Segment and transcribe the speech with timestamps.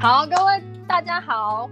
[0.00, 1.68] 好，各位大家好，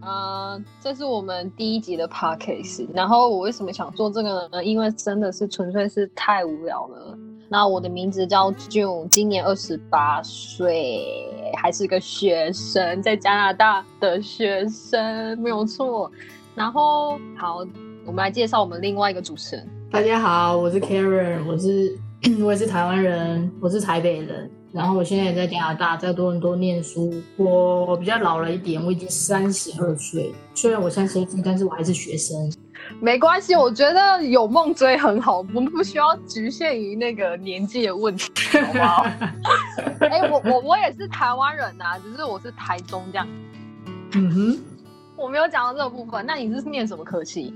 [0.00, 2.88] 呃，这是我们第一集的 podcast。
[2.94, 4.64] 然后我为什么想做这个呢？
[4.64, 7.14] 因为真的是纯粹是太无聊了。
[7.50, 16.10] 那我的名字叫 June，今年二十八岁，还是个学生，在加拿大的学生，没有错。
[16.54, 17.58] 然后好，
[18.06, 19.68] 我们来介绍我们另外一个主持人。
[19.90, 21.98] 大家好，我是 Karen，我是
[22.42, 24.50] 我也是台湾人，我是台北人。
[24.72, 27.12] 然后我现在也在加拿大，在多伦多念书。
[27.36, 30.32] 我比较老了一点，我已经三十二岁。
[30.54, 32.50] 虽然我三十二岁，但是我还是学生。
[33.00, 39.06] 没关系，我觉得有梦追很好，我们不需要局限于那个年纪的问题，好不好？
[40.00, 43.28] 哎，我我我也是台湾人呐，只是我是台中这样。
[44.14, 44.58] 嗯哼，
[45.16, 46.24] 我没有讲到这个部分。
[46.26, 47.54] 那你是念什么科系？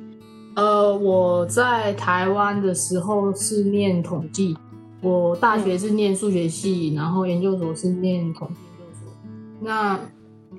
[0.55, 4.57] 呃，我在台湾的时候是念统计。
[5.03, 9.13] 我大学是念数学系，然后研究所是念统计研究所。
[9.61, 10.01] 那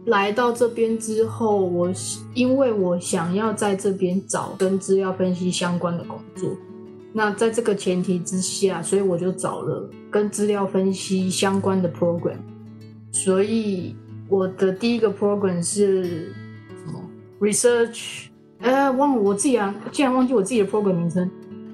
[0.05, 1.91] 来到这边之后，我
[2.33, 6.49] 因为我想要在这边找跟资料分析相关的工作，
[7.11, 12.37] 那在这个前提之下，所以我就找了跟资料分析相关的 program。
[13.11, 13.95] 所以
[14.29, 16.33] 我的第一个 program 是
[16.85, 17.01] 什么
[17.41, 18.27] ？research？
[18.59, 21.29] 哎，忘了我自己啊，竟然忘记我自己的 program 名称。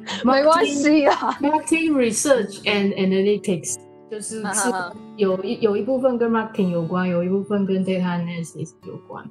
[0.25, 3.77] 没关系啊，marketing research and analytics
[4.11, 4.70] 就是是
[5.17, 9.25] 有一有一部分跟 marketing 有关，有一部分跟 data analysis 有关。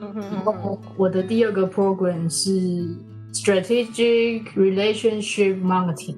[0.00, 0.12] 嗯
[0.44, 2.96] 哼，我的第二个 program 是
[3.32, 6.16] strategic relationship marketing，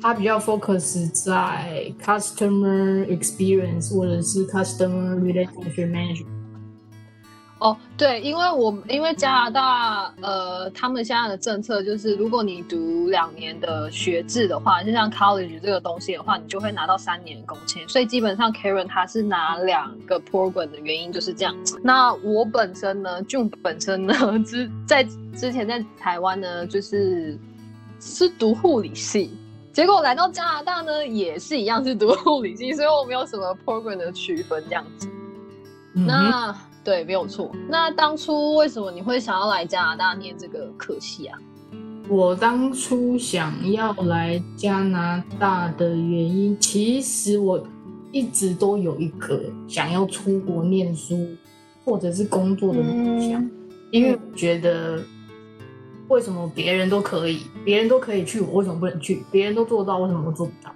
[0.00, 6.26] 它比较 focus 在 customer experience 或者是 customer relationship management。
[7.59, 17.85] 哦，对，因为我因为加拿大，呃，他们现在的政策就是，如果你读两年的学制的话，就像 college 这个东西的话，你就会拿到三年的工签。
[17.89, 21.53] 所以基本上 Karen 他是拿两个 program 的原因就是这样。
[21.83, 24.13] 那我本身呢，就本身呢，
[24.47, 25.03] 之在
[25.35, 27.37] 之前在台湾呢，就是
[27.99, 29.37] 是读护理系，
[29.73, 35.09] 结果来到加拿大呢，也是一样是读护理系，所以我没有什么 program 的区分这样子。
[35.93, 36.55] 那。
[36.83, 37.51] 对，没有错。
[37.67, 41.37] 那当初为什么你会想要来加拿大念这个科系啊？
[42.07, 47.63] 我当初想要来加拿大的原因，其实我
[48.11, 51.27] 一直都有一个想要出国念书
[51.85, 53.47] 或者是工作的梦想，
[53.91, 55.03] 因为我觉得
[56.07, 59.23] 为什么别人都可以，别人都可以去，我为什么不能去？
[59.29, 60.73] 别人都做到，为什么我做不到？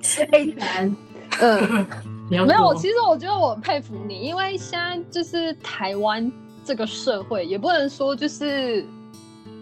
[0.00, 0.96] 太难，
[1.40, 2.17] 嗯。
[2.30, 6.30] 没有，其实我觉得我很佩服你，因为现在就是台湾
[6.62, 8.84] 这个社会，也不能说就是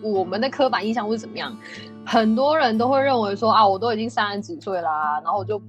[0.02, 1.56] 我们的刻板印象会怎么样，
[2.04, 5.60] 很多人都会认为说啊，我都已经三十几岁啦，然后我就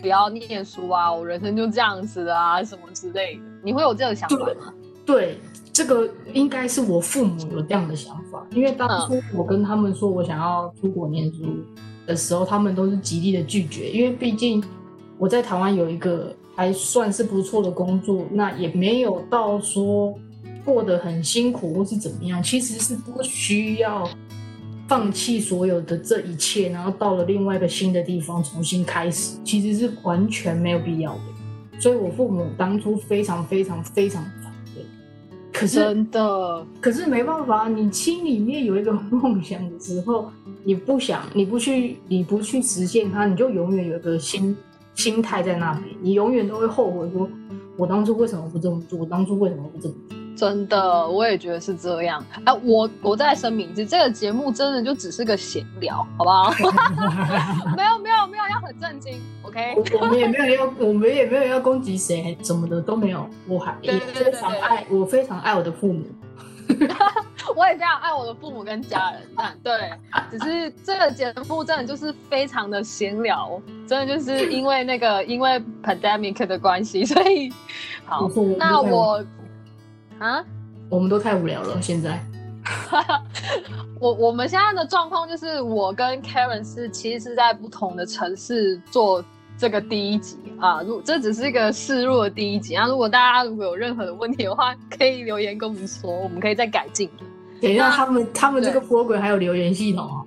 [0.00, 3.42] 不要念书啊，我人生就这样子啊，什么之类的。
[3.62, 4.72] 你会有这个想法吗？
[5.04, 5.38] 对，
[5.70, 11.44] 这个应该是我父母有这样的想法，因为当初我跟他们说我想要出国念书
[12.06, 14.64] 的时候，他们都是极力的拒绝，因为毕竟。
[15.20, 20.12] 我在台湾有一个还算是不错的工作，那也没有到说
[20.64, 24.10] 过得很辛苦或是怎么样，其实是不需要
[24.88, 31.20] 放弃所有的这一切，然后到了另外一个新的地方重新开始，其实是完全没有必要的。
[31.78, 34.82] 所以我父母当初非常非常非常反对。
[35.52, 40.28] 可是真的，可是没办法，你心里面有一个梦想的时候，
[40.64, 44.56] 你不想，你不去，你不去实现它，你就永远有个心。
[44.98, 47.28] 心态在那边，你永远都会后悔，说
[47.76, 48.98] 我当初为什么不这么做？
[48.98, 50.18] 我当初为什么不这么做？
[50.36, 52.24] 真的，我也觉得是这样。
[52.44, 56.50] 哎，我我再声明，一次这个节目真的就只是个闲聊，好不好？
[57.76, 59.76] 没有没有没有要很震惊，OK？
[60.00, 63.24] 我们也没有要，我们也没有要攻击谁什么的都没有。
[63.46, 66.04] 我还也非常爱，我非常爱我的父母。
[67.56, 69.92] 我也非常爱我的父母跟家人，但对，
[70.30, 77.52] 只是这个节目真的就是非常的闲聊，真的就是因为那个因为 pandemic 的关系，所以
[78.04, 78.28] 好，
[78.58, 79.24] 那我
[80.18, 80.44] 啊，
[80.88, 82.22] 我们都太无聊了，现在，
[83.98, 89.24] 我我们现在的状况就是我跟 Karen 是其实是在不同的城市做。
[89.58, 92.86] 这个第一集啊，如这只是一个示弱的第一集啊。
[92.86, 97.10] 如果大家如果有任何的问题的话，可以留言跟我们说，我们可以再改进。
[97.60, 100.24] 等一下，他们他们这个 program 还有留言系统哦？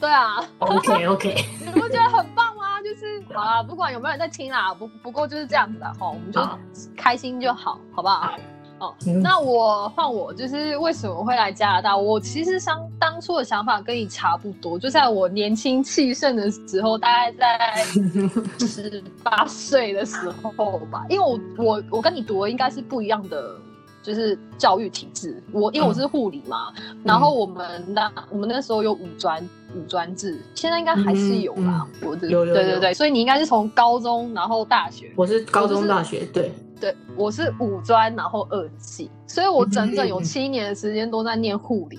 [0.00, 0.44] 对啊。
[0.58, 1.44] OK OK。
[1.64, 2.82] 你不觉得很棒吗？
[2.82, 6.40] 就是好啦，不管有没有人在听啦，不不过就是这样子的哈，我们就
[6.96, 8.34] 开心就好，好不好？
[8.80, 11.96] 哦，嗯那我换我，就是为什么会来加拿大？
[11.96, 17.84] 我其实想当初的想法跟你差不多，就在我年轻气盛的时候，大概在
[18.66, 21.04] 十八岁的时候吧。
[21.08, 23.54] 因为我我我跟你读的应该是不一样的，
[24.02, 25.42] 就是教育体制。
[25.52, 26.72] 我因为我是护理嘛，
[27.04, 31.86] 然后我们那我们那时候有五专五专制，现在应该还是有吧？
[32.02, 35.12] 我的有有有对对对，所以你应该是从高中然后大学。
[35.16, 36.50] 我是高中、大学，对，
[36.80, 41.98] 对，我是五专，然后二技，所以我整整有嗯七年的时间都在念护理，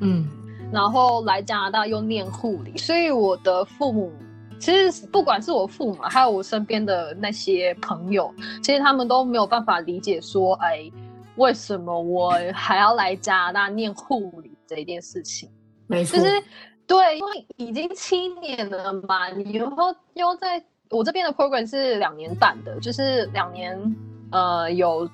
[0.00, 0.28] 嗯。
[0.72, 4.12] 然后来加拿大又念护理，所以我的父母
[4.60, 8.32] 其实不管是我父母，还有我身边的那些朋友，
[8.62, 10.88] 其实他们都没有办法理解说，哎，
[11.34, 15.50] 为什么我还要来加拿大念护理这一件事情。
[15.88, 16.40] 没错，就是
[16.86, 23.76] 对，因为已经七年了嘛，你以后又在我这边的 program 是两年半的，就是两年
[24.30, 25.08] 呃有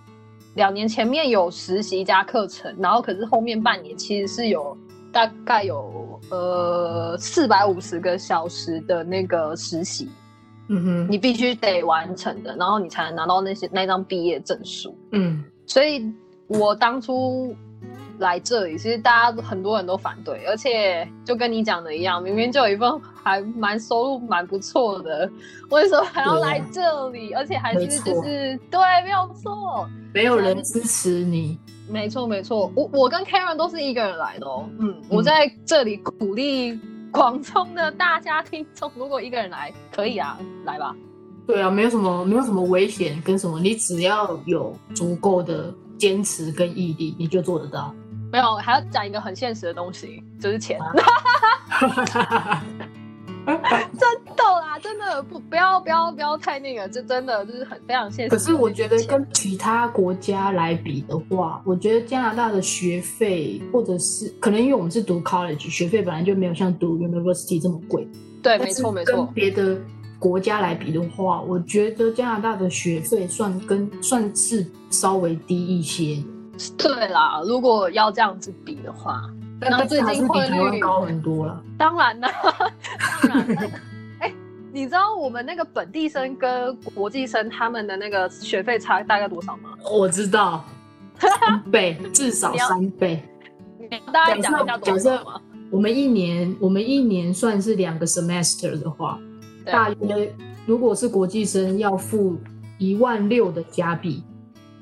[0.54, 4.76] 两年前面有实习加课程，然后可是后面半年其实是有
[5.12, 10.08] 大概有呃四百五十个小时的那个实习，
[10.68, 14.96] 嗯哼，你必须得完成的，然后你才能拿到那些那张毕业证书。
[15.12, 16.10] 嗯所以
[16.46, 17.54] 我当初
[18.18, 25.30] 来这里，其实大家很多人都反对，而且就跟你讲的一样，明明就有一份还蛮收入蛮不错的，
[25.70, 27.32] 为什么还要来这里？
[27.32, 31.58] 而且还是就是对，没有错，没有人支持你，
[31.88, 32.70] 没错没错。
[32.74, 36.78] 我我跟 Karen 都是一个人来的哦，嗯，嗯我在这里鼓励
[37.10, 40.94] 广中的大家听众，如果一个人来可以啊，来吧。
[41.46, 47.94] 对啊，没有什么没有什么危险跟什么，你只要有足够的坚持跟毅力，你就做得到。
[48.32, 50.78] 没有，还要讲一个很现实的东西，就是钱。
[53.46, 53.54] 真
[54.34, 58.30] 的啦，真的不不要不要不要太那个，这真的就是很非常现实。
[58.30, 68.08] 可是我觉得跟其他国家来比的话，我觉得加拿大的学费，或者是可能因为我们是读 college，学费本来就没有像读 university 这么贵。
[68.42, 69.78] 对，没错没错没跟，别的
[70.18, 76.20] 国家来比的话，我觉得加拿大的学费算跟算是稍微低一些，
[76.78, 77.42] 对啦。
[77.44, 79.22] 如果要这样子比的话，
[79.60, 81.62] 但但是然后最近汇率高很多了。
[81.78, 82.30] 当然啦，
[83.22, 83.62] 当然啦。
[84.20, 84.32] 哎，
[84.72, 89.70] 你知道我们那个本地生跟国际生他们的那个学费差大概多少吗？
[89.90, 90.64] 我知道，
[91.18, 93.22] 三倍至少三倍。
[94.12, 95.40] 大家讲一下多少吗？
[95.70, 99.18] 我们一年，我们一年算是两个 semester 的话，
[99.64, 100.32] 大约
[100.64, 102.38] 如果是国际生要付
[102.78, 104.22] 一万六的加币，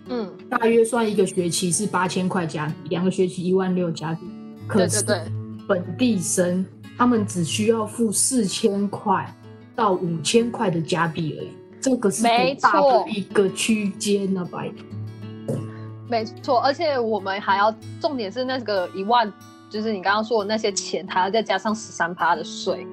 [0.08, 4.20] 嗯，大约算一个学期是八千块加币，两个学期一万六加币。
[4.66, 5.04] 可是。
[5.66, 6.62] 本地生
[6.98, 9.34] 他们只需要付四千块
[9.74, 11.48] 到五千块的加币而已，
[11.80, 14.46] 这个是没多大错的一个区间呢？
[14.52, 15.56] 拜托，
[16.06, 19.32] 没错，而且我们还要重点是那个一万，
[19.70, 22.86] 就是你刚刚说的那些钱，还要再加上十三趴的税。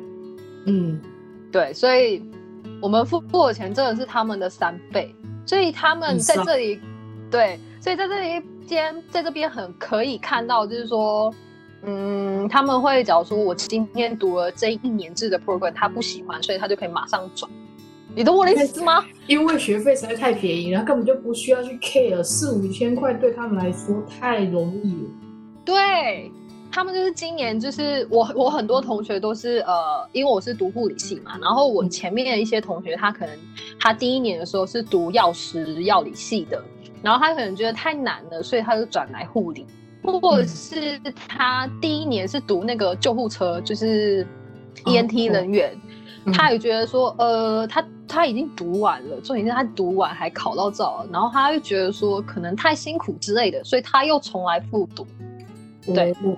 [0.67, 0.97] 嗯，
[1.51, 2.23] 对，所以
[2.81, 5.13] 我们付付的钱真的是他们的三倍，
[5.45, 6.79] 所以他们在这里，
[7.31, 11.33] 对，所以在这里边，在这边很可以看到，就是说，
[11.83, 17.49] 嗯，他们会假如说我今天读了这一年制的 program，他不喜欢，所以他就可以马上转。
[18.13, 19.05] 你懂我的意思吗？
[19.27, 25.09] 因为学费实在太便宜了，根本就不需要去 care 四五千块，对他们来说太容易了。
[25.63, 26.29] 对
[26.69, 33.37] 他们就是今年就是我我很多同学都是呃，因为我是读护理系嘛，然后我前面的一些同学他可能
[33.79, 36.61] 他第一年的时候是读药师药理系的，
[37.01, 39.65] 然后他可能觉得太难了，所以他就转来护理，
[40.03, 44.25] 或者是他第一年是读那个救护车，就是
[44.85, 45.71] 哦 ENT 人员。
[45.73, 45.93] 嗯
[46.31, 55.03] 他也觉得说，呃，他他已经读完了，重点是他读完还考到照了，然后他又觉得说可能太辛苦之类的，所以他又重来复读。
[55.95, 56.37] 对哦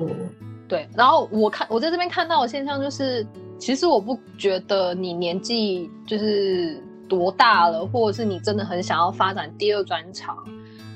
[0.69, 3.27] 对，然后我看我在这边看到的现象就是，
[3.59, 10.37] 其实我不觉得你年纪就是多大了，或者是你真的很想要发展第二专长，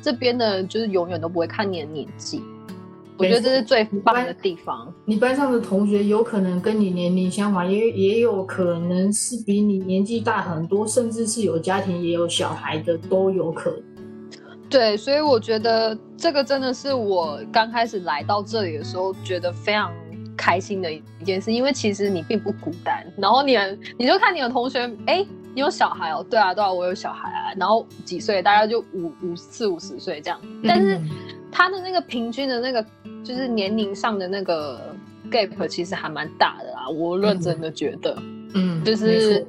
[0.08, 2.42] 这边的就是永远都不会看你的年纪。
[3.18, 4.94] 我觉得这是最棒的地方。
[5.04, 13.84] 你班上的同学有可能跟你年龄相仿，也也有可能是比你年纪大很多，甚至是有家庭也有小孩的都有可能。
[14.70, 19.94] 对，所以我觉得这个真的是我刚开始来到这里的时候觉得非常
[20.38, 23.58] 开心的一件事，因为其实你并不孤单，然后你
[23.98, 25.26] 你就看你的同学，哎，
[25.58, 31.10] 你有小孩哦，对啊对啊，我有小孩啊，然后几岁，大概就五五四五十岁这样，但是嗯
[31.52, 32.86] 他的那个平均的那个
[33.24, 34.96] 就是年龄上的那个
[35.32, 38.16] gap 其实还蛮大的啦，我认真的觉得。
[38.54, 39.44] 嗯，就是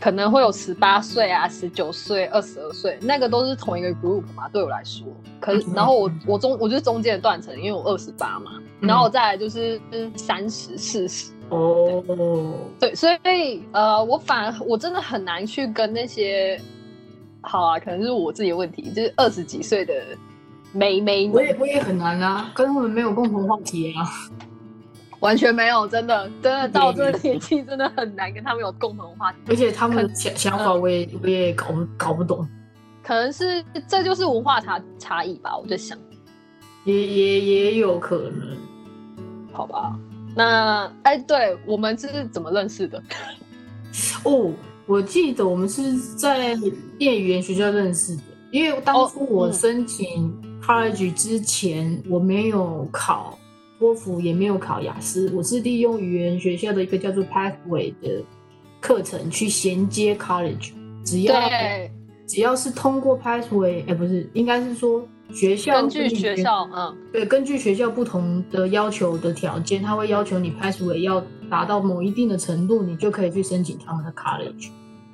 [0.00, 4.48] 可能会有十八岁啊、十九岁、二十二岁，那个都是同一个 group 嘛。
[4.50, 5.08] 对我来说，
[5.40, 9.80] 可是然后我我中我就是中间的断层，因为我二十八嘛，然后再来就是
[10.14, 11.32] 三十、四十。
[11.48, 12.02] 哦，
[12.80, 16.60] 对，所以呃，我反而我真的很难去跟那些，
[17.40, 19.94] 好啊，可能是我自己的问题，就是二十几岁的
[20.72, 24.02] 妹妹，我也我也很难啊，跟他们没有共同话题啊。
[25.20, 29.38] 完全没有，真的，真的到这个年纪，真的很难跟他们有共同话题。
[29.48, 32.46] 而且他们的想想法，我也我也搞不搞不懂。
[33.02, 35.96] 可能是这就是文化差差异吧，我在想。
[36.84, 38.56] 也也也有可能。
[39.52, 39.98] 好吧，
[40.36, 43.02] 那哎，对我们是怎么认识的？
[44.22, 44.52] 哦，
[44.86, 46.54] 我记得我们是在
[46.98, 53.38] 念语言学校认识的，因为当初我申请 college 之前，我没有考。
[53.78, 58.24] 托福也没有考雅思，我是利用语言学校的一个叫做 Pathway 的
[58.80, 60.72] 课程去衔接 College。
[61.04, 61.38] 只要
[62.26, 74.70] 只要是通过 Pathway，哎，不是，应该是说学校根据学校，嗯，对，根据学校不同的要求的条件，他会要求你 Pathway 要达到某一定的程度，你就可以去申请他们的 College。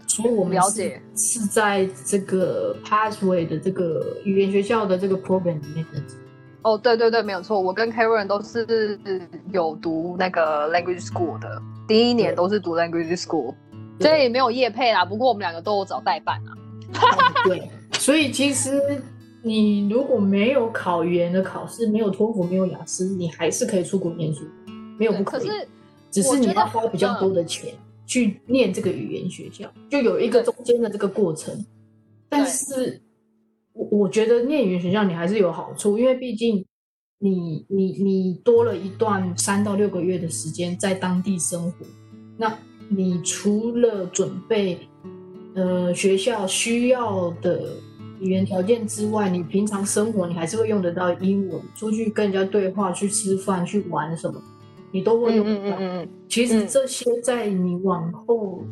[0.06, 6.02] 所以我们了解是在这个 Pathway 的这个语言学校的这个 program 里面的。
[6.62, 8.98] 哦，对对对，没有错，我跟 Karen 都是
[9.50, 13.54] 有读那个 language school 的，第一年都是读 language school，
[14.00, 15.04] 所以没有业配啦。
[15.04, 16.52] 不过我们两个都有找代办啊。
[17.44, 19.02] 对，所以其实
[19.42, 24.44] 你如果没有考语言的考试，没有托福，没有雅思，你还是可以出国念书，
[24.98, 25.46] 没有不可以。
[25.46, 25.68] 可是，
[26.10, 27.74] 只是你要花比较多的钱
[28.06, 31.64] 去念这个语言学校，就有一个中间的这个过程，
[32.28, 33.00] 但是。
[33.74, 36.62] 我我觉得念语言学校你还是有好处，因为毕竟
[37.20, 41.86] 你你你多了一段三到六个月的时间在当地生活，
[42.36, 42.54] 那
[42.90, 44.78] 你除了准备
[45.54, 47.74] 呃学校需要的
[48.20, 54.40] 语言条件之外，你平常生活你还是会用得到英文，出去跟人家对话、去吃饭、去玩什么，
[54.90, 55.78] 你都会用到。
[56.28, 58.64] 其实这些在你往后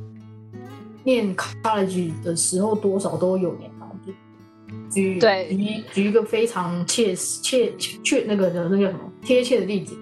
[1.05, 3.71] 念 college 的时候，多少都有点。
[4.89, 7.73] 举举举一个非常切切
[8.05, 9.97] 切那个的那个什么贴切的例子，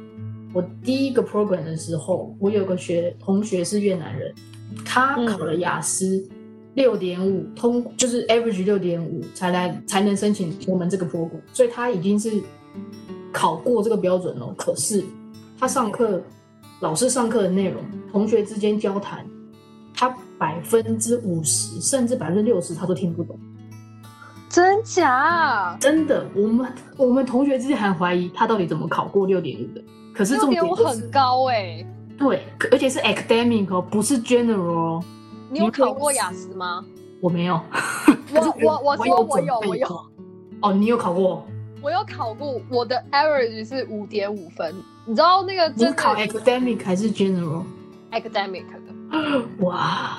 [0.52, 4.34] 我第一个 program 的时候，我有个学同学是越南人，
[4.84, 6.22] 他考了雅思
[6.74, 12.32] 六点五通，就是 average 六点五才来才能申请我们这个 program，所以他已经是
[13.32, 14.54] 考过这个标准了。
[14.56, 15.04] 可是
[15.58, 16.22] 他上课
[16.80, 17.82] 老师上课的内容，
[18.12, 19.26] 同学之间交谈，
[19.94, 20.08] 他
[20.38, 23.38] 百分之五十甚至百分之六十他都听不懂。
[24.48, 25.76] 真假？
[25.80, 29.82] 真的，我们我们同学之间还怀疑他到底怎么考过六点五的。
[30.14, 31.84] 可是重点很高哎。
[32.16, 35.02] 对，而且是 academic 哦，不是 general。
[35.50, 36.84] 你有考过雅思吗？
[37.20, 37.60] 我没有。
[38.32, 39.86] 我我我说我有我有。
[40.60, 41.46] 哦，你有考过？
[41.80, 44.74] 我有考过，我的 average 是五点五分。
[45.06, 45.68] 你知道那个？
[45.76, 48.84] 你考 academic 还是 general？academic 的。
[49.60, 50.18] 哇。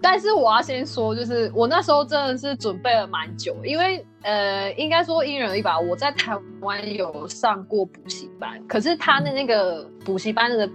[0.00, 5.76] 但是我要先说，就是我那时候真的是准备了蛮久，因为呃，应该说因人而异吧。
[5.76, 10.70] 我在台湾有上过补习班，可是他的那个补习班的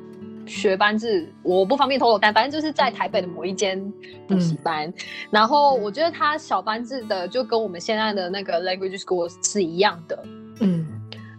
[0.45, 3.79] 学班制，我不方便透露，但反正就是在台北的某一间
[4.27, 4.93] 补习班。
[5.29, 10.23] 然后我觉得他小班制的就跟我们现在的那个 language school 是一样的。
[10.61, 10.85] 嗯，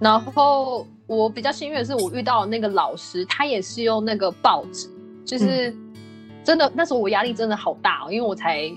[0.01, 4.89] 然后我比较幸运的是，我遇到那个老师，他也是用那个报纸，
[5.25, 5.75] 就是。
[6.47, 8.71] 真的，那时候我压力真的好大哦，因为我才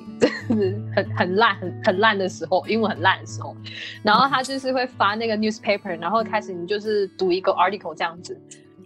[0.48, 3.54] 真的很很烂、很很烂的时候，英文很烂的时候。
[4.02, 8.40] 然后他就是会发那个 newspaper，然后开始你就是读一个 article 这样子。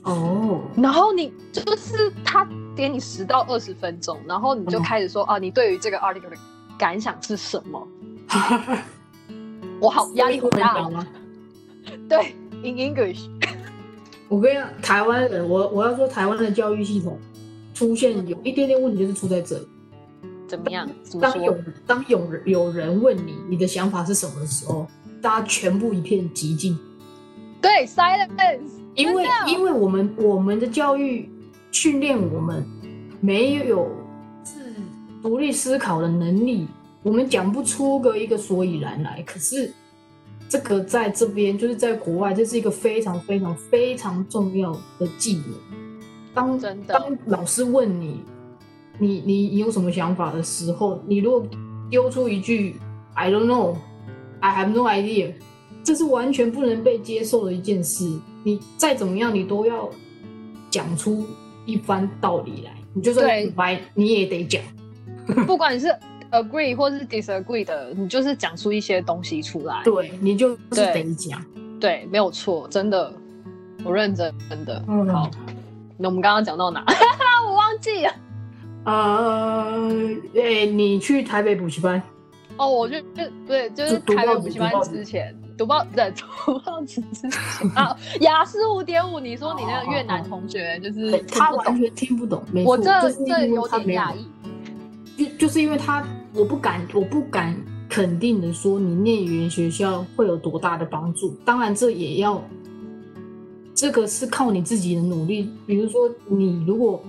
[0.04, 0.62] 哦。
[0.76, 6.38] 然后你就是他给你十到二十分钟，然后你就开始说啊，你对于这个 article 的
[6.78, 7.88] 感想是什么？
[9.80, 11.08] 我好压力好大吗？
[12.08, 13.28] 对，in English。
[14.30, 17.20] 我跟你讲，台湾人，我我要说台湾的教育系统。
[17.74, 19.68] 出现有一点点问题，就是出在这里。
[20.48, 20.88] 怎么样？
[21.20, 24.86] 当有当有有人问你你的想法是什么的时候，
[25.20, 26.78] 大家全部一片寂静。
[27.60, 28.81] 对，silence。
[28.96, 31.30] 因为因为我们我们的教育
[31.72, 32.66] 训练我们
[33.22, 33.90] 没有
[34.44, 34.74] 自
[35.22, 36.68] 独立思考的能力，
[37.04, 39.24] 我们讲不出个一个所以然来。
[39.24, 39.74] 可是
[40.50, 45.54] 这个在这边就是在国外，这是一个非常非常非常重要的技能。
[46.34, 48.22] 当当老师问你，
[48.98, 51.48] 你你你有什么想法的时候，你如果
[51.90, 52.76] 丢出一句
[53.14, 53.76] "I don't know,
[54.40, 55.34] I have no idea"，
[55.84, 58.06] 这是完全不能被接受的一件事。
[58.44, 59.90] 你再怎么样，你都要
[60.70, 61.26] 讲出
[61.66, 62.72] 一番道理来。
[62.94, 64.62] 你就算白，你也得讲。
[65.48, 65.88] 不管你是
[66.32, 69.82] agree 或是 disagree 的，你就是讲出一些东西出来。
[69.84, 71.44] 对你就是得讲。
[71.80, 73.14] 对，没有错，真的，
[73.84, 74.84] 我认真，真的。
[74.88, 75.30] 嗯好，
[75.98, 76.84] 那我们刚刚讲到哪？
[77.48, 78.14] 我忘记了。
[78.84, 79.90] 呃，
[80.34, 82.02] 诶、你去台北补习班，
[82.58, 92.44] 哦，我就就对，就是台北补习班之前，读报对读报纸之前 啊，雅思五点五，你说你那个越南同学就是他完全听不懂。
[92.52, 94.26] 没错，我这就是这有点讶异。
[95.16, 96.04] 就就是因为他，
[96.34, 97.56] 我不敢，我不敢
[97.88, 101.38] 肯定的说你念语言学校会有多大的帮助。
[101.46, 102.44] 当然，这也要，
[103.76, 105.48] 这个是靠你自己的努力。
[105.68, 107.04] 比如说，你如果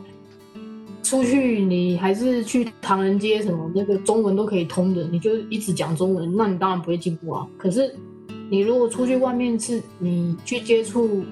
[1.02, 7.48] 出去，你还是去唐人街什么那个中文都可以通的，你就一直讲中文，那你当然不会进步啊。
[7.56, 7.96] 可是
[8.52, 11.24] 你如果出去外面是你去接触，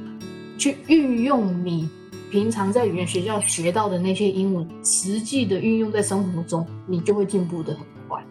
[0.56, 1.86] 去运用你
[2.30, 8.24] 平常在语言学校学到的那些英文，实际的运用在生活中，你就会进步的很快。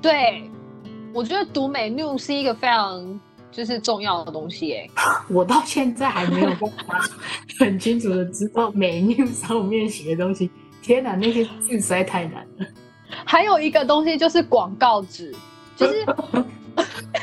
[0.00, 0.50] 对，
[1.12, 3.20] 我觉得读美 new 是一个非常
[3.52, 4.90] 就是重要的东西诶。
[5.28, 6.98] 我到现在还没有办法
[7.58, 10.50] 很清楚的知道美 new 上面写的东西。
[10.80, 12.66] 天哪，那些字实在太难了。
[13.26, 15.34] 还有一个东西就是广告纸，
[15.76, 16.06] 就是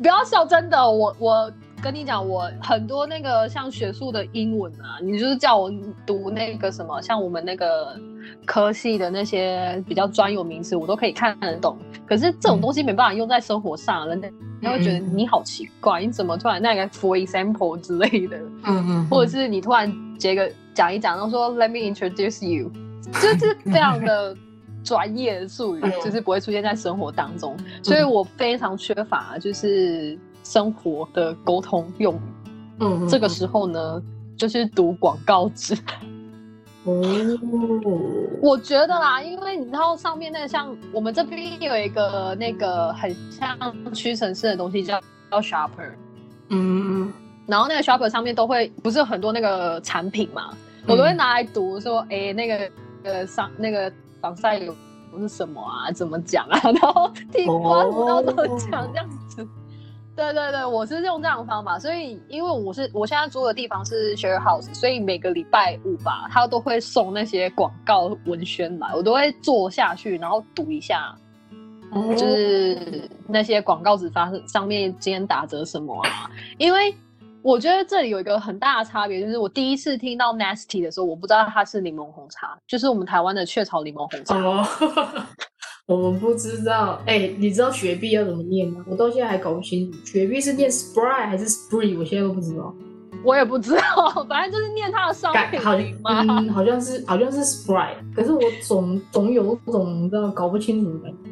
[0.00, 1.52] 不要笑，真的，我我
[1.82, 5.70] 跟你讲，我很多那个像学术的英文啊，你就是叫我
[6.06, 7.94] 读那个什么，像我们那个
[8.46, 11.76] 科系的那些比较专有名词，我都可以看得懂。
[12.06, 14.20] 可是这种东西没办法用在生活上，人
[14.62, 22.70] 家会觉得嗯你好奇怪，你怎么突然那个 for example 之类的，嗯嗯或者是你突然接个讲一讲，然后说 Let me introduce you，
[23.12, 24.34] 就是非常的
[24.82, 32.50] 专业的术语嗯，就是不会出现在生活当中，所以我非常缺乏就是生活的沟通用语。
[32.80, 34.02] 嗯，这个时候呢，
[34.36, 35.74] 就是读广告纸。
[36.84, 37.02] 哦，
[38.40, 43.54] 我觉得啦，因为你知道上面那个像我们这边有一个那个很像
[43.92, 44.98] 屈臣氏的东西叫
[45.30, 45.90] 叫 Shopper，
[46.48, 47.12] 嗯嗯
[47.46, 50.56] 然后那个 Shopper 上面都会不是有很多那个产品嘛，
[50.86, 52.70] 我都会拿来读说，哎、那个
[53.02, 54.74] 呃上那个防晒油
[55.18, 55.90] 是什么啊？
[55.92, 56.60] 怎么讲啊？
[56.70, 59.46] 然后地瓜然后怎么讲这样子。
[60.16, 71.16] 对对对，我是用这样的方法，所以因为我是我现在住的地方是 share house，所以每个礼拜五吧，他都会送那些广告文宣来，我都会坐下去，然后读一下，
[71.92, 76.30] 嗯，就是那些广告纸发上面今天打折什么啊？
[76.58, 76.94] 因为
[77.42, 84.36] 我觉得这里有一个很大的差别，就是我第一次听到 Nasty 的时候，我不知道它是柠檬红茶，就是我们台湾的雀巢柠檬红茶。
[84.38, 84.66] 哦，
[85.86, 87.00] 我们不知道。
[87.06, 88.84] 哎、你知道雪碧要怎么念吗？
[88.86, 92.74] 我到现在还搞不清楚，雪碧是念 Sprite 还是 Spree，我现在都不知道。
[93.24, 96.20] 我也不知道，反正就是念它的商品改好名嘛。
[96.20, 101.30] 嗯，好像是好像是 Sprite，可是我总总有种你知道搞不清楚的感觉。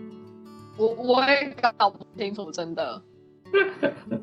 [0.78, 3.02] 我我也搞不清楚，真的。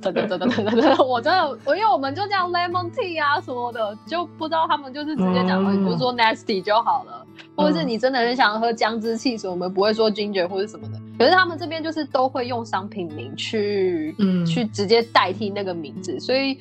[0.01, 10.99] 真的真的真的真的，我真的，我因为我们就这样 lemon tea 啊什么的，就不知道他们就是直接讲，嗯你就说 nasty 就好了，或者是你真的很想喝姜汁汽水，我们不会说 ginger 或者什么的。
[11.17, 16.57] 可是他们这边就是都会用商品名去，嗯去直接代替那个名字，所以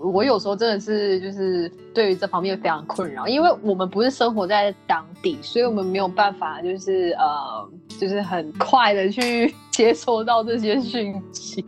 [0.00, 11.64] 我有时候真的是就是对于这方面非常困扰，因为我们不是生活在当地，所以我们没有办法就是呃，就是很快的去 接收到这些讯息。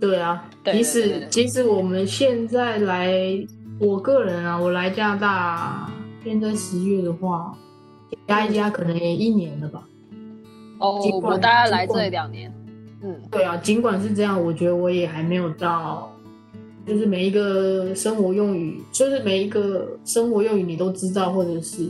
[0.00, 3.12] 对啊，对对对即使即使我们现在来，
[3.78, 5.90] 我个人啊，我来加拿大，
[6.24, 7.52] 现在十月的话，
[8.26, 9.82] 加一加可能也一年了吧。
[10.78, 12.50] 哦我大概来这里两年，
[13.02, 16.10] 嗯，对啊，尽管是这样，我觉得我也还没有到，
[16.88, 21.82] 就是每一个生活用语，就是每一个生活用语你都知道，或者是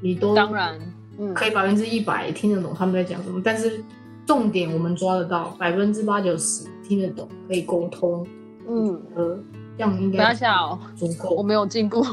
[0.00, 0.78] 你都当然，
[1.18, 3.82] 嗯，可以百分之一百听得懂他们在讲什么，但是
[4.24, 8.24] 重点我们抓得到，百分之八九十听得懂，可以沟通，
[8.68, 9.38] 嗯，呃，
[9.76, 11.30] 这样应该不要该笑哦，足够。
[11.30, 12.04] 我没有进步，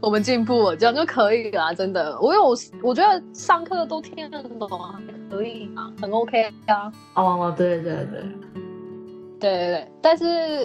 [0.00, 2.18] 我们进步了，这样就可以了啊，真的。
[2.20, 5.00] 我有，我觉得上课都听得懂，啊
[5.30, 6.90] 可以啊，很 OK 啊。
[7.14, 8.57] 哦，对对对，
[9.40, 10.24] 对对对，但是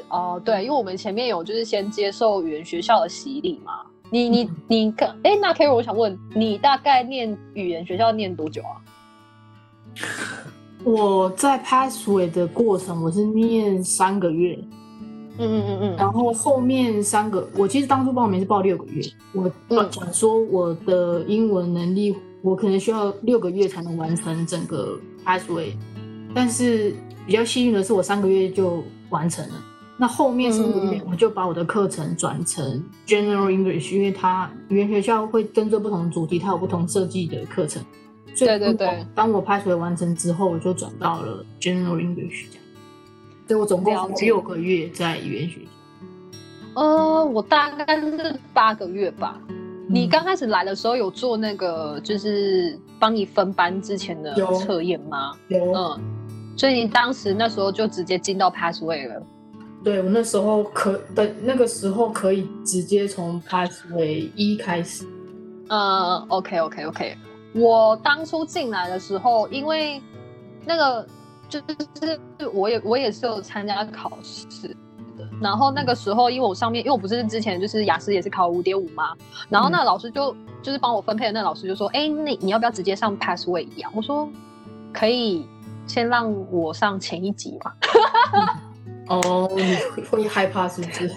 [0.09, 3.81] 哦、呃对，因为我们前面有就是先接受语言学校的洗礼嘛。
[4.09, 8.77] 你你嗯你看哎，那 Carol，我想问你大概念语言学校念多久啊？
[10.83, 14.59] 我在 Passway 的过程，我是念三个月，
[15.37, 19.01] 嗯嗯嗯嗯，然后后面三个，我其实当初报名是报六个月。
[19.33, 25.73] 我嗯讲说我的英文能力，我可能需要六个月才能完成整个 Passway，
[26.35, 26.93] 但是
[27.25, 29.55] 比较幸运的是，我三个月就完成了。
[29.95, 37.83] 那后面三个月我就把我的课程转成 General English，因为它语言学校会针对不同主题，它有不同设计的课程。
[38.35, 42.63] 所以对对对，当我 pass 完成之后，我就转到了 General English 这样。
[43.47, 46.81] 所以我总共六个月在语言学校。
[46.81, 49.39] 呃，我大概是八个月吧。
[49.87, 55.33] 你嗯刚开始来的时候有做那个，就是帮你分班之前的有测验吗？
[55.49, 56.01] 有，嗯，
[56.55, 59.21] 所以你当时那时候就直接进到 Passway 了。
[59.83, 65.05] 对我那时候可的那个时候可以直接从 Passway 一开始。
[65.67, 67.17] 嗯，OK OK OK，
[67.53, 70.01] 我当初进来的时候，因为
[70.65, 71.05] 那个
[71.49, 74.47] 就是我也我也是有参加考试
[75.17, 79.13] 的，然后那个时候因为我上面因为我不是之前就是雅思也是考五点五嘛，
[79.49, 83.91] 然后那老师就就是帮我分配的那老师就说，哎、那你要不要直接上 Passway 一样？
[83.95, 84.29] 我说
[84.93, 85.45] 可以
[85.85, 87.73] 先让我上前一集嘛。
[89.07, 91.11] 哦，你会会害怕是不是？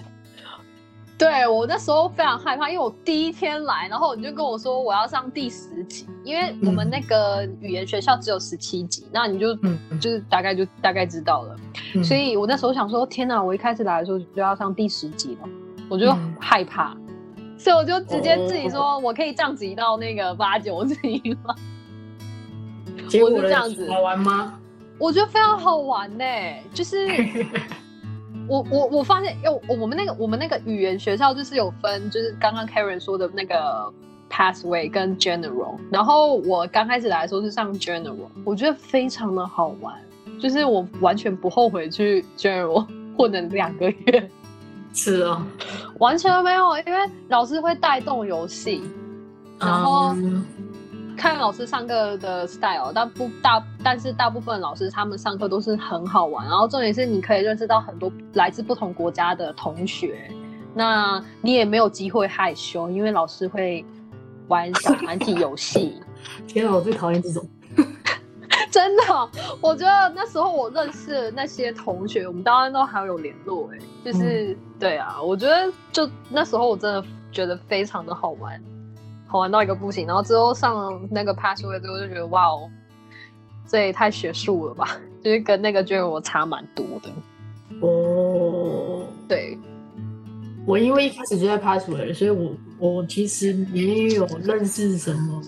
[1.19, 11.57] 对我那时候非常害怕，因为我第一天来，然后你就跟我说我要上第十集，因为我们那个语言学校只有十七级，那你就嗯，就是大概就大概知道了。
[11.95, 13.43] 嗯所以我那时候想说，天哪！
[13.43, 15.49] 我一开始来的时候就要上第十集了，
[15.89, 16.95] 我就嗯害怕，
[17.57, 21.55] 所以我就直接自己哦说，我可以降级到那个八九级吗？
[23.09, 23.89] 结果我是这样子。
[23.91, 24.59] 好玩吗？
[24.99, 26.25] 我觉得非常好玩呢、
[26.73, 27.07] 就是
[28.49, 33.93] 我我我发现，因为我们那个我们那个语言学校就是有分，就是刚刚 Karen 说的那个
[34.31, 39.95] Pathway 跟 General，然后我刚开始来的时候是上 General，我觉得非常的好玩，
[40.41, 42.87] 就是我完全不后悔去 General
[43.19, 44.31] 混了两个月，
[44.95, 45.47] 是啊，
[45.99, 48.83] 完全没有，因为老师会带动游戏，
[49.59, 50.47] 然后嗯
[51.17, 60.31] 看老师上课的 style，但不大，但是大部分老师他们上课都是很好玩，然后重点是你可以认识到很多来自不同国家的同学，
[60.75, 63.85] 那你也没有机会害羞，因为老师会
[64.49, 66.01] 玩小团体游戏。
[66.47, 67.45] 天啊，我最讨厌这种。
[68.71, 69.03] 真的，
[69.61, 77.03] 我觉得那时候我认识的那些同学，我们当然都还有联络、哎，就是、对啊，我觉得就那时候我真的
[77.33, 78.63] 觉得非常的好玩，
[79.27, 80.07] 好玩到一个不行。
[80.07, 82.71] 然后之后上了那个 Passway 之后，就觉得哇哦，
[83.67, 87.11] 这也太学术了吧， 就是跟那个 j 我差蛮多的。
[87.81, 89.59] 哦，对，
[90.65, 95.43] 我因为一开始就在 Passway，所以我我其实没有认识什么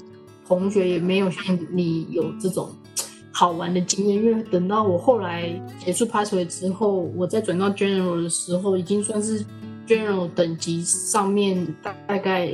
[0.46, 2.68] 同学，也没有像你有这种
[3.32, 4.16] 好玩的经验。
[4.22, 9.44] 因为等到我后来结束 Passway 之后，我再转到 General 的时候，已经算是
[9.86, 12.50] General 等级上面大概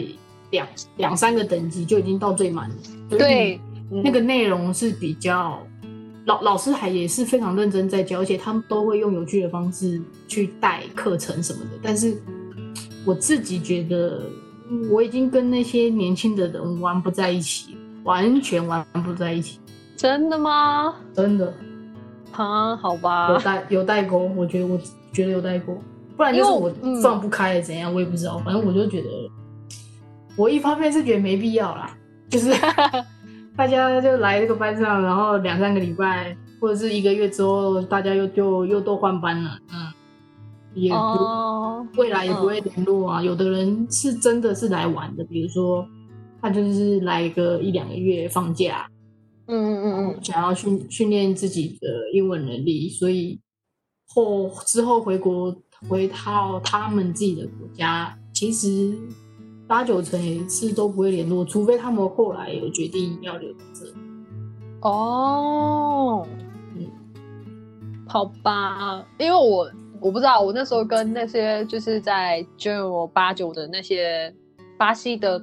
[0.54, 2.74] 两两三个等级就已经到最满了。
[3.10, 5.58] 对，嗯那个内容是比较
[6.24, 11.70] 老老师还也是非常认真在教，而且他们都会用有趣的方式去带课程什么的。
[11.82, 12.16] 但是
[13.04, 14.22] 我自己觉得，
[14.70, 19.58] 嗯我已经跟那些年轻的人玩不在一起，完全玩不在一起，
[19.96, 20.94] 真的吗？
[21.12, 21.52] 真的
[22.32, 24.30] 啊，好吧有吧，代有代沟。
[24.34, 24.80] 我觉得我
[25.12, 25.78] 觉得有代沟，
[26.16, 28.38] 不然就是我放不开怎样，我也不知道。
[28.38, 29.08] 反正我就觉得，
[30.36, 31.96] 我一方面是觉得没必要啦，
[32.28, 32.50] 就是
[33.56, 39.92] 大家就来这个班上，然后两三个礼拜或者是一个月之后，大家又就又都换班了，嗯，
[40.74, 43.22] 也不、哦，未来也不会联络啊。
[43.22, 45.86] 有的人是真的是来玩的，比如说
[46.42, 48.88] 他就是来个一两个月放假，
[49.46, 53.38] 嗯嗯嗯嗯，想要训训练自己的英文能力，所以
[54.08, 55.54] 后之后回国
[55.88, 58.98] 回到他们自己的国家，其实
[59.66, 63.94] 八九成也是都不会联络，除非他们后来有决定要留在这里。
[64.82, 66.26] 哦，
[66.76, 66.86] 嗯
[68.06, 74.32] 好吧，因为我我不知道，我那时候跟那些就是在 General 八九的那些
[74.76, 75.42] 巴西的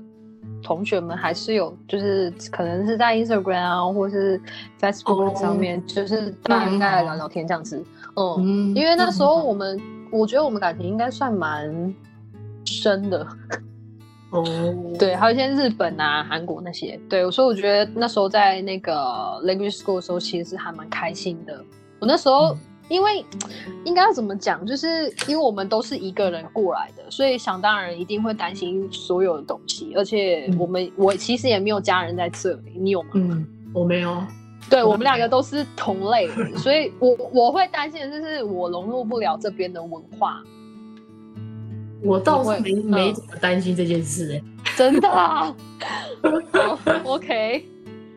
[0.62, 4.40] 同学们，还是有就是可能是在 Instagram 啊，或是
[4.80, 7.84] Facebook 哦上面，就是大概聊聊天这样子。
[8.16, 11.96] 嗯，嗯，因为那时候我们们，我觉得我们感情应该算蛮
[12.64, 13.28] 深的。
[14.32, 14.44] 哦，
[14.98, 18.94] 对，还有一些日本啊、韩国那些，对，所以我觉得那时候在那个
[19.44, 21.64] language school 的时候，其实是还蛮开心的。
[22.00, 22.58] 我那时候、嗯。
[22.90, 23.24] 因为
[23.86, 30.58] 应该要怎么讲，就是因为我们都是一个人过来的，所以想当然一定会担心所有的东西，而且嗯。
[30.60, 33.10] 我们、我其实也没有家人在这里，你有吗？
[33.14, 34.22] 嗯，我没有，
[34.70, 40.44] 对我们两个都是同类的，所以我我会担心的就是我融入不了这边的文化，
[42.04, 44.42] 我倒是没嗯没怎么担心这件事哎、
[44.76, 45.56] 真的啊。
[46.54, 47.66] 好 OK，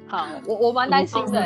[0.07, 1.43] 好，我我蛮担心的、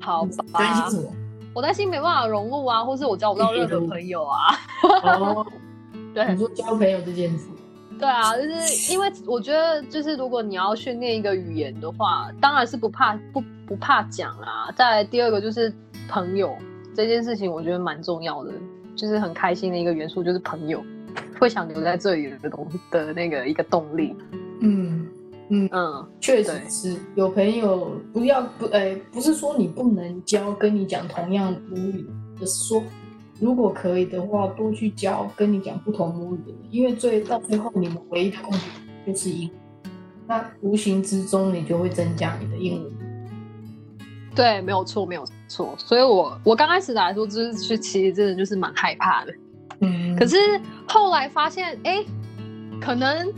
[0.00, 1.12] 好吧，担心什么？
[1.54, 4.38] 我担心没办法融入啊，或是我交不到任何 朋友啊。
[5.02, 5.46] 哦，
[6.14, 7.48] 对你说交朋友这件事，
[7.98, 14.70] 对啊，就是因为我觉得，就是如果你要训练一个语言的话，当然是不怕不不怕讲啊。
[14.76, 15.72] 再来第二个就是
[16.08, 16.56] 朋友
[16.94, 18.52] 这件事情，我觉得蛮重要的，
[18.96, 20.82] 就是很开心的一个元素就是朋友，
[21.38, 24.14] 会想留在这里的东的那个一个动力。
[24.60, 25.06] 嗯
[25.50, 32.06] 嗯，嗯，确对实是有朋友不要不哎，不是说你不能教跟你讲同样母语，
[32.40, 32.82] 而是说
[33.40, 38.60] 如果可以的话，多去教跟你讲不同母语的人，因为最到最后你们唯一的共同
[39.06, 39.92] 就是英文，
[40.26, 42.92] 那无形之中你就会增加你的英文。
[44.34, 45.74] 对，没有错，没有错。
[45.78, 49.32] 所以我我刚开始来说，就是其其实真的就是蛮害怕的。
[49.80, 50.36] 嗯，可是
[50.86, 52.04] 后来发现，哎，
[52.80, 53.32] 可能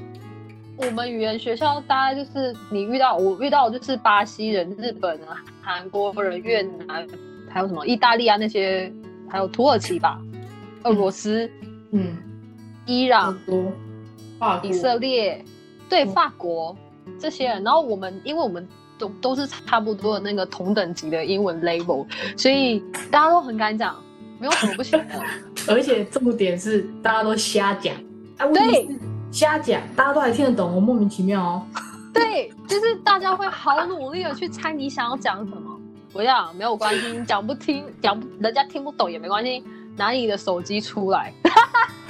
[0.76, 5.26] 我们语言学校大概就是你遇到我遇到的就是巴西人、日本人、
[5.60, 7.06] 韩国人、越南，
[7.50, 8.90] 还有什么意大利啊那些，
[9.28, 10.18] 还有土耳其吧，
[10.84, 11.50] 俄罗斯、
[11.92, 12.16] 嗯，
[12.86, 13.70] 伊朗、多，
[14.38, 15.44] 法以色列，
[15.88, 16.08] 对，嗯。
[16.08, 16.74] 法国
[17.18, 17.62] 这些人。
[17.62, 18.66] 然后我们因为我们
[18.98, 22.06] 都都是差不多的那个同等级的英文 level，
[22.38, 24.02] 所以大家都很敢讲，
[24.38, 25.22] 没有什么不行的。
[25.70, 27.94] 而且重点是大家都瞎讲，
[28.38, 28.98] 啊，问题是
[29.30, 31.62] 瞎讲，大家都还听得懂，我莫名其妙哦。
[32.12, 35.70] 对，就是大家会好努力的去猜你想要讲什么。
[36.12, 39.62] 不要没有关系，你讲不听，讲不人家听不懂也没关系，
[39.96, 41.32] 拿你的手机出来，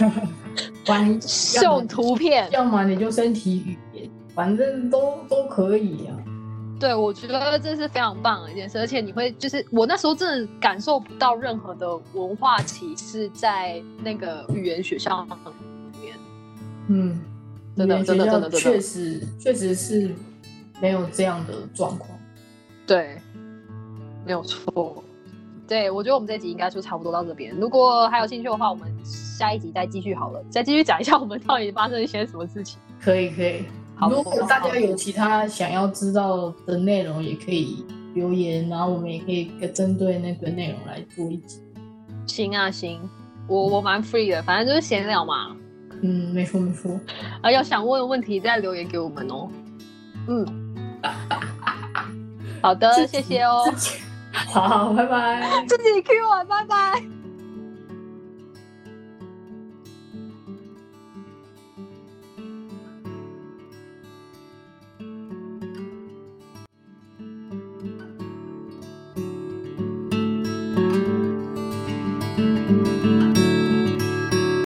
[0.86, 2.50] 反正秀图片。
[2.50, 6.16] 要么你就身体语言，反正都都可以啊。
[6.80, 15.28] 对，我觉得这是非常棒的一件事，而且你会就是我那时候真的感受不到任何的文化歧视在那个语言学校里
[16.00, 16.16] 面。
[16.88, 17.20] 嗯，
[17.76, 20.10] 真的真的真的真的确实确实是
[20.80, 22.18] 没有这样的状况。
[22.86, 23.20] 对，
[24.24, 25.04] 没有错。
[25.68, 27.54] 对，我觉得我们这集应该就差不多到这边。
[27.54, 32.80] 如果还有兴趣的话，我们下一集再继续好了，再继续讲一下我们到底发生一些什么事情。
[33.00, 33.66] 可以可以，好
[34.08, 37.84] 如果大家有其他想要知道的内容，也可以
[38.14, 41.60] 留言，然后我们也可以针对那个内容来做一集。
[42.26, 43.00] 行啊，行，
[43.48, 45.56] 我我蛮 free 的，反正就是闲聊嘛。
[46.02, 46.98] 嗯，没错没错。
[47.42, 49.48] 啊，有想问的问题再留言给我们哦。
[50.28, 50.46] 嗯，
[52.62, 53.64] 好的，谢谢哦。
[54.32, 55.64] 好，拜拜。
[55.66, 57.19] 自己 Q 完，拜拜。